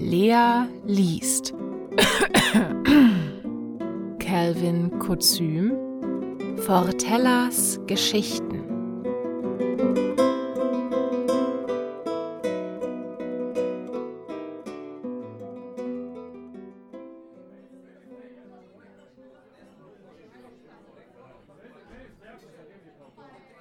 [0.00, 1.52] Lea liest.
[4.18, 5.76] Calvin Kuzüm
[6.56, 8.64] Fortellas Geschichten.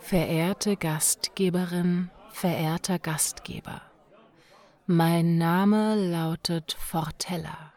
[0.00, 3.93] Verehrte Gastgeberin, verehrter Gastgeber.
[4.86, 7.72] Mein Name lautet Fortella.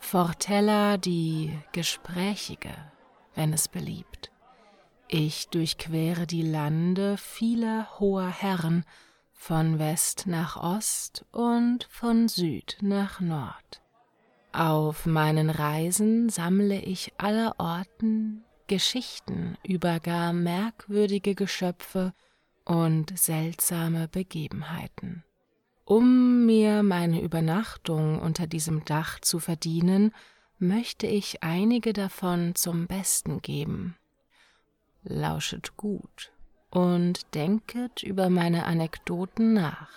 [0.00, 2.74] Fortella die Gesprächige,
[3.36, 4.32] wenn es beliebt.
[5.06, 8.84] Ich durchquere die Lande vieler hoher Herren,
[9.32, 13.80] von West nach Ost und von Süd nach Nord.
[14.52, 22.12] Auf meinen Reisen sammle ich allerorten Geschichten über gar merkwürdige Geschöpfe
[22.64, 25.22] und seltsame Begebenheiten.
[25.86, 30.12] Um mir meine Übernachtung unter diesem Dach zu verdienen,
[30.58, 33.96] möchte ich einige davon zum Besten geben.
[35.02, 36.32] Lauschet gut
[36.70, 39.90] und denket über meine Anekdoten nach,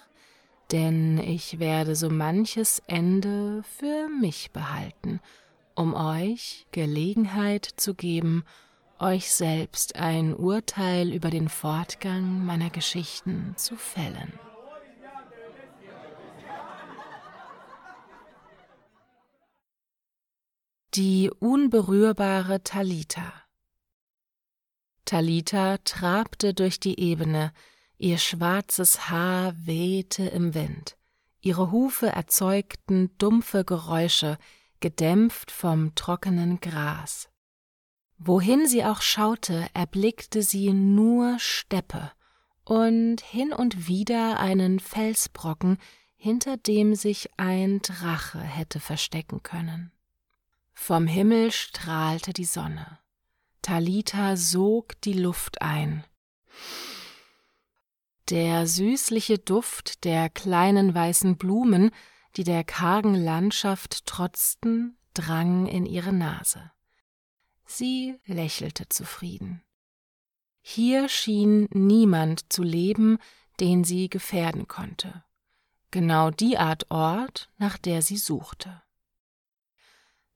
[0.73, 5.21] denn ich werde so manches Ende für mich behalten,
[5.73, 8.43] um euch Gelegenheit zu geben,
[8.99, 14.33] euch selbst ein Urteil über den Fortgang meiner Geschichten zu fällen.
[20.93, 23.33] Die unberührbare Talita.
[25.03, 27.51] Talita trabte durch die Ebene,
[27.97, 30.97] ihr schwarzes Haar wehte im Wind,
[31.41, 34.37] ihre Hufe erzeugten dumpfe Geräusche,
[34.79, 37.29] gedämpft vom trockenen Gras.
[38.17, 42.11] Wohin sie auch schaute, erblickte sie nur Steppe
[42.63, 45.79] und hin und wieder einen Felsbrocken,
[46.15, 49.91] hinter dem sich ein Drache hätte verstecken können.
[50.79, 52.99] Vom Himmel strahlte die Sonne.
[53.61, 56.05] Talita sog die Luft ein.
[58.29, 61.91] Der süßliche Duft der kleinen weißen Blumen,
[62.37, 66.71] die der kargen Landschaft trotzten, drang in ihre Nase.
[67.65, 69.63] Sie lächelte zufrieden.
[70.61, 73.17] Hier schien niemand zu leben,
[73.59, 75.25] den sie gefährden konnte.
[75.91, 78.83] Genau die Art Ort, nach der sie suchte.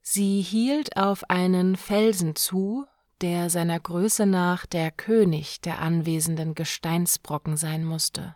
[0.02, 2.86] Sie hielt auf einen Felsen zu,
[3.20, 8.34] der seiner Größe nach der König der anwesenden Gesteinsbrocken sein musste.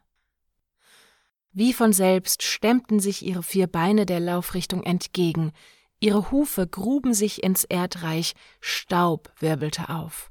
[1.53, 5.53] Wie von selbst stemmten sich ihre vier Beine der Laufrichtung entgegen,
[5.99, 10.31] ihre Hufe gruben sich ins Erdreich, Staub wirbelte auf.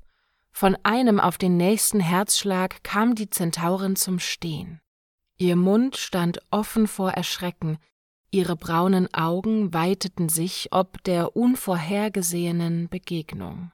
[0.51, 4.79] Von einem auf den nächsten Herzschlag kam die Zentaurin zum Stehen.
[5.35, 7.78] Ihr Mund stand offen vor Erschrecken,
[8.35, 13.72] Ihre braunen Augen weiteten sich ob der unvorhergesehenen Begegnung.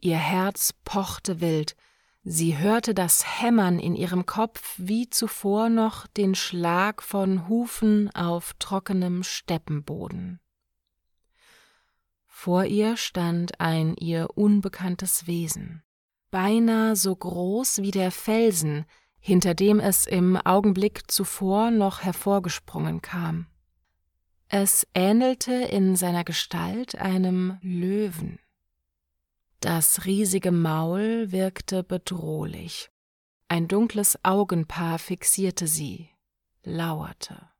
[0.00, 1.76] Ihr Herz pochte wild,
[2.22, 8.54] sie hörte das Hämmern in ihrem Kopf wie zuvor noch den Schlag von Hufen auf
[8.58, 10.40] trockenem Steppenboden.
[12.24, 15.82] Vor ihr stand ein ihr unbekanntes Wesen,
[16.30, 18.86] beinahe so groß wie der Felsen,
[19.20, 23.46] hinter dem es im Augenblick zuvor noch hervorgesprungen kam.
[24.50, 28.38] Es ähnelte in seiner Gestalt einem Löwen.
[29.60, 32.90] Das riesige Maul wirkte bedrohlich.
[33.48, 36.08] Ein dunkles Augenpaar fixierte sie,
[36.62, 37.50] lauerte.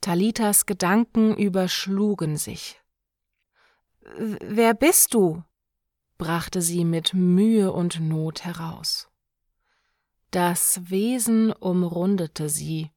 [0.00, 2.80] Talitas Gedanken überschlugen sich.
[4.16, 5.42] Wer bist du?
[6.16, 9.08] brachte sie mit Mühe und Not heraus.
[10.30, 12.90] Das Wesen umrundete sie,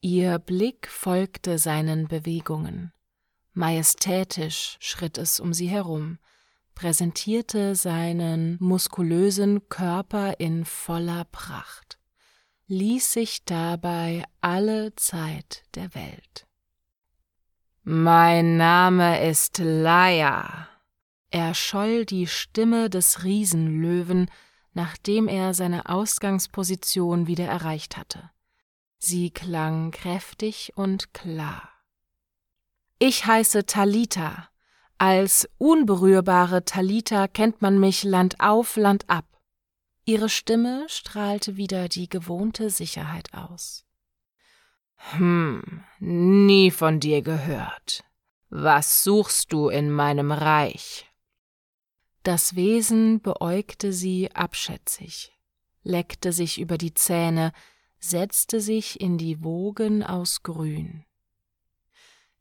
[0.00, 2.92] Ihr Blick folgte seinen Bewegungen.
[3.52, 6.18] Majestätisch schritt es um sie herum,
[6.76, 11.98] präsentierte seinen muskulösen Körper in voller Pracht,
[12.68, 16.46] ließ sich dabei alle Zeit der Welt.
[17.82, 20.68] Mein Name ist Laia,
[21.30, 24.30] erscholl die Stimme des Riesenlöwen,
[24.74, 28.30] nachdem er seine Ausgangsposition wieder erreicht hatte.
[28.98, 31.70] Sie klang kräftig und klar.
[32.98, 34.48] Ich heiße Talita.
[34.98, 39.24] Als unberührbare Talita kennt man mich Land auf, Land ab.
[40.04, 43.84] Ihre Stimme strahlte wieder die gewohnte Sicherheit aus.
[44.96, 48.04] Hm, nie von dir gehört.
[48.50, 51.06] Was suchst du in meinem Reich?
[52.24, 55.32] Das Wesen beäugte sie abschätzig,
[55.84, 57.52] leckte sich über die Zähne,
[58.00, 61.04] setzte sich in die Wogen aus Grün.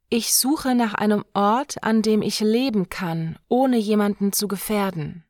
[0.09, 5.25] Ich suche nach einem Ort, an dem ich leben kann, ohne jemanden zu gefährden.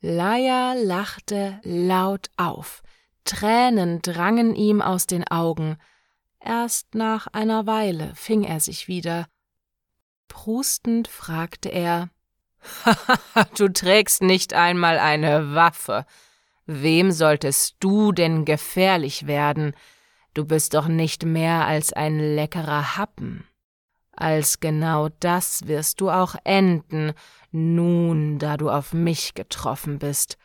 [0.00, 2.82] Laia lachte laut auf.
[3.24, 5.76] Tränen drangen ihm aus den Augen.
[6.40, 9.26] Erst nach einer Weile fing er sich wieder.
[10.28, 12.08] Prustend fragte er
[13.56, 16.06] Du trägst nicht einmal eine Waffe.
[16.66, 19.72] Wem solltest du denn gefährlich werden?
[20.34, 23.46] Du bist doch nicht mehr als ein leckerer Happen.
[24.12, 27.12] Als genau das wirst du auch enden,
[27.52, 30.36] nun, da du auf mich getroffen bist.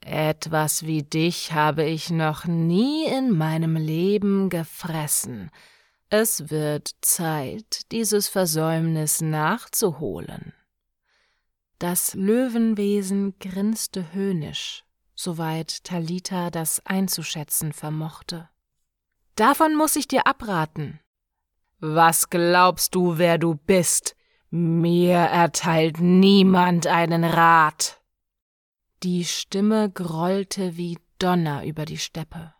[0.00, 5.50] Etwas wie dich habe ich noch nie in meinem Leben gefressen.
[6.08, 10.52] Es wird Zeit, dieses Versäumnis nachzuholen.
[11.78, 14.85] Das Löwenwesen grinste höhnisch,
[15.16, 18.48] soweit Talita das einzuschätzen vermochte.
[19.34, 21.00] Davon muss ich dir abraten.
[21.80, 24.14] Was glaubst du, wer du bist?
[24.50, 28.00] Mir erteilt niemand einen Rat.
[29.02, 32.54] Die Stimme grollte wie Donner über die Steppe.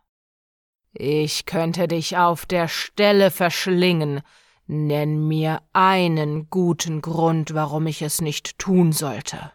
[0.91, 4.21] Ich könnte dich auf der Stelle verschlingen,
[4.69, 9.53] Nenn mir einen guten Grund, warum ich es nicht tun sollte.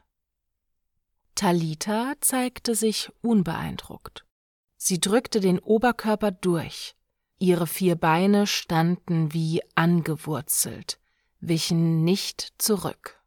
[1.35, 4.25] Talita zeigte sich unbeeindruckt.
[4.77, 6.95] Sie drückte den Oberkörper durch.
[7.39, 10.99] Ihre vier Beine standen wie angewurzelt,
[11.41, 13.21] wichen nicht zurück.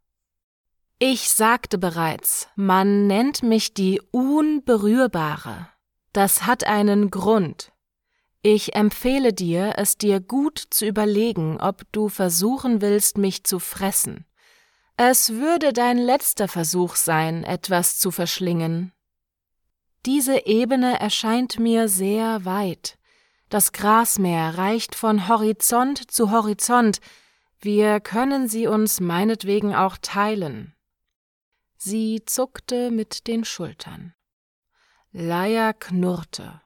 [1.00, 5.68] Ich sagte bereits, man nennt mich die Unberührbare.
[6.14, 7.74] Das hat einen Grund.
[8.42, 14.26] Ich empfehle dir, es dir gut zu überlegen, ob du versuchen willst, mich zu fressen.
[14.98, 18.94] Es würde dein letzter Versuch sein, etwas zu verschlingen.
[20.06, 22.98] Diese Ebene erscheint mir sehr weit.
[23.50, 27.00] Das Grasmeer reicht von Horizont zu Horizont,
[27.60, 30.76] wir können sie uns meinetwegen auch teilen.
[31.78, 34.14] Sie zuckte mit den Schultern.
[35.12, 36.62] Leia knurrte.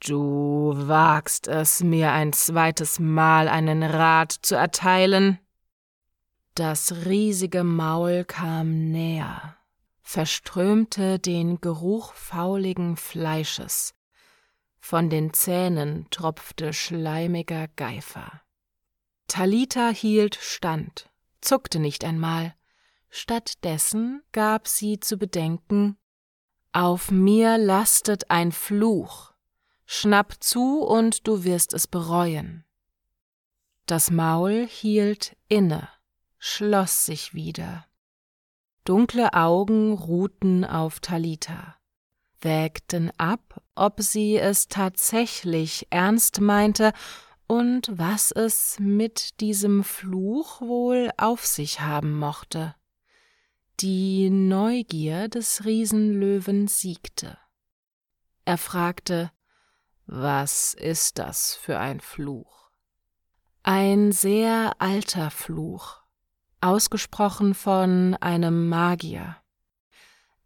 [0.00, 5.38] Du wagst es, mir ein zweites Mal einen Rat zu erteilen?
[6.54, 9.56] Das riesige Maul kam näher,
[10.02, 13.94] verströmte den Geruch fauligen Fleisches.
[14.78, 18.42] Von den Zähnen tropfte schleimiger Geifer.
[19.28, 21.08] Talita hielt stand,
[21.40, 22.54] zuckte nicht einmal.
[23.08, 25.96] Stattdessen gab sie zu bedenken,
[26.72, 29.32] auf mir lastet ein Fluch,
[29.86, 32.66] Schnapp zu und du wirst es bereuen.
[33.86, 35.88] Das Maul hielt inne,
[36.44, 37.86] schloss sich wieder.
[38.82, 41.76] Dunkle Augen ruhten auf Talita,
[42.40, 46.92] wägten ab, ob sie es tatsächlich ernst meinte
[47.46, 52.74] und was es mit diesem Fluch wohl auf sich haben mochte.
[53.78, 57.38] Die Neugier des Riesenlöwen siegte.
[58.44, 59.30] Er fragte
[60.06, 62.72] was ist das für ein Fluch?
[63.62, 66.01] Ein sehr alter Fluch,
[66.62, 69.36] ausgesprochen von einem Magier.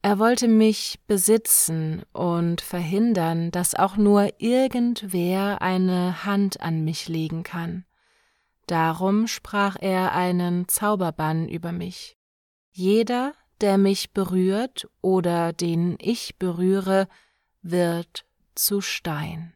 [0.02, 7.42] Er wollte mich besitzen und verhindern, dass auch nur irgendwer eine Hand an mich legen
[7.42, 7.84] kann.
[8.66, 12.16] Darum sprach er einen Zauberbann über mich.
[12.70, 17.08] Jeder, der mich berührt oder den ich berühre,
[17.62, 19.54] wird zu Stein.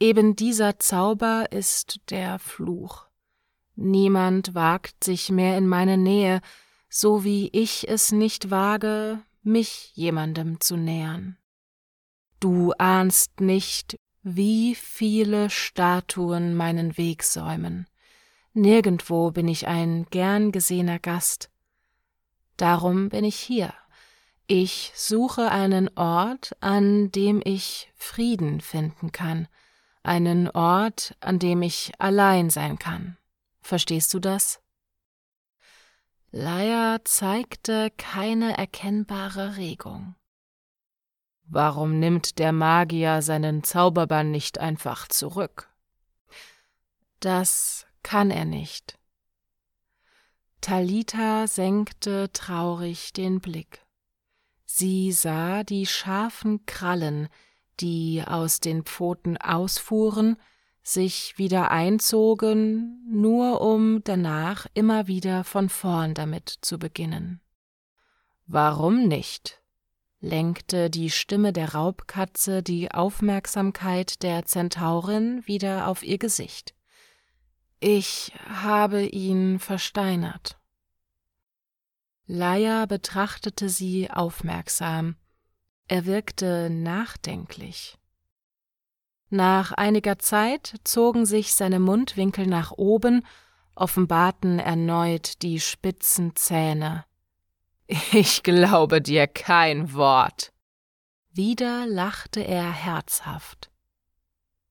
[0.00, 3.06] Eben dieser Zauber ist der Fluch.
[3.76, 6.40] Niemand wagt sich mehr in meine Nähe,
[6.88, 11.36] so wie ich es nicht wage, mich jemandem zu nähern.
[12.40, 17.86] Du ahnst nicht, wie viele Statuen meinen Weg säumen.
[18.52, 21.50] Nirgendwo bin ich ein gern gesehener Gast.
[22.56, 23.74] Darum bin ich hier.
[24.46, 29.48] Ich suche einen Ort, an dem ich Frieden finden kann,
[30.02, 33.16] einen Ort, an dem ich allein sein kann.
[33.64, 34.60] Verstehst du das?
[36.30, 40.16] Leia zeigte keine erkennbare Regung.
[41.44, 45.70] Warum nimmt der Magier seinen Zauberbann nicht einfach zurück?
[47.20, 48.98] Das kann er nicht.
[50.60, 53.86] Talita senkte traurig den Blick.
[54.66, 57.28] Sie sah die scharfen Krallen,
[57.80, 60.36] die aus den Pfoten ausfuhren,
[60.84, 67.40] sich wieder einzogen, nur um danach immer wieder von vorn damit zu beginnen.
[68.46, 69.60] Warum nicht?
[70.20, 76.74] lenkte die Stimme der Raubkatze die Aufmerksamkeit der Zentaurin wieder auf ihr Gesicht.
[77.80, 80.58] Ich habe ihn versteinert.
[82.26, 85.16] Laia betrachtete sie aufmerksam.
[85.88, 87.98] Er wirkte nachdenklich.
[89.30, 93.26] Nach einiger Zeit zogen sich seine Mundwinkel nach oben,
[93.74, 97.04] offenbarten erneut die spitzen Zähne.
[98.12, 100.52] Ich glaube dir kein Wort.
[101.32, 103.70] Wieder lachte er herzhaft.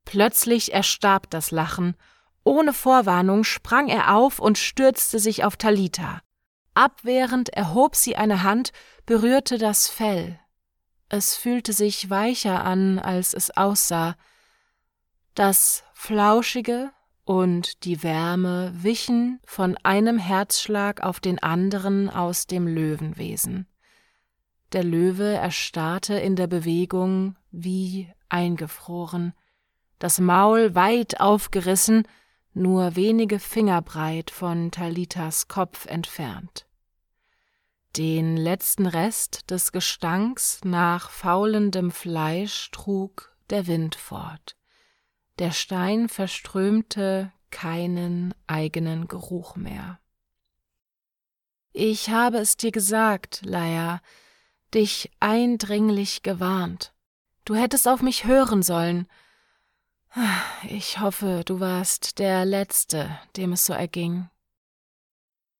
[0.06, 1.96] Plötzlich erstarb das Lachen.
[2.44, 6.22] Ohne Vorwarnung sprang er auf und stürzte sich auf Talita.
[6.74, 8.72] Abwehrend erhob sie eine Hand,
[9.06, 10.40] berührte das Fell.
[11.10, 14.16] Es fühlte sich weicher an, als es aussah.
[15.36, 16.92] Das Flauschige
[17.25, 23.66] und die Wärme wichen von einem Herzschlag auf den anderen aus dem Löwenwesen.
[24.74, 29.34] Der Löwe erstarrte in der Bewegung wie eingefroren,
[29.98, 32.08] das Maul weit aufgerissen,
[32.54, 36.68] nur wenige Finger breit von Talitas Kopf entfernt.
[37.98, 44.58] Den letzten Rest des Gestanks nach faulendem Fleisch trug der Wind fort.
[45.40, 50.00] Der Stein verströmte keinen eigenen Geruch mehr.
[51.72, 54.02] Ich habe es dir gesagt, Leia,
[54.74, 56.94] dich eindringlich gewarnt.
[57.46, 59.08] Du hättest auf mich hören sollen.
[60.70, 64.30] Ich hoffe, du warst der Letzte, dem es so erging.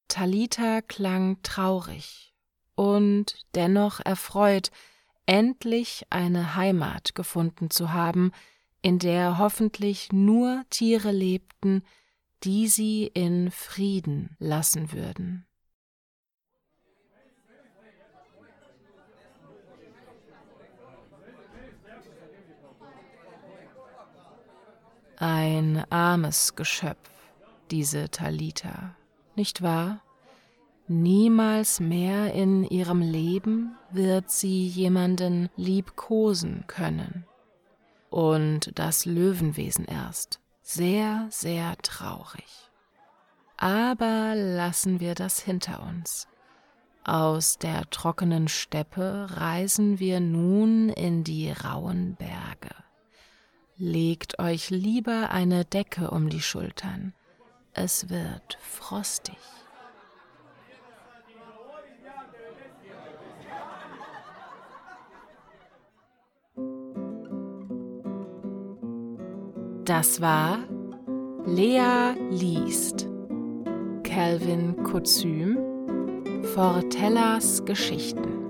[0.08, 2.36] Talita klang traurig
[2.75, 4.70] und dennoch erfreut,
[5.25, 8.32] endlich eine Heimat gefunden zu haben,
[8.84, 11.84] in der hoffentlich nur Tiere lebten,
[12.44, 15.46] die sie in Frieden lassen würden.
[25.16, 27.10] Ein armes Geschöpf,
[27.72, 28.98] diese Talita,
[29.38, 30.02] nicht wahr?
[30.90, 37.25] Niemals mehr in ihrem Leben wird sie jemanden liebkosen können
[38.13, 40.39] und das Löwenwesen erst.
[40.62, 42.46] Sehr, sehr traurig.
[43.58, 46.27] Aber lassen wir das hinter uns.
[47.03, 52.75] Aus der trockenen Steppe reisen wir nun in die rauen Berge.
[53.77, 57.13] Legt euch lieber eine Decke um die Schultern.
[57.74, 59.38] Es wird frostig.
[69.96, 70.58] Das war
[71.46, 73.08] Lea liest
[74.04, 75.60] Calvin Kuzüm
[76.56, 78.43] Fortellas Geschichten